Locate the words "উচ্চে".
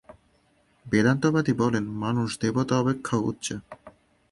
3.21-3.55